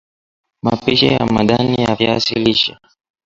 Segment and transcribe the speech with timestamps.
[0.63, 2.77] Mapishi ya majani ya viazi lishe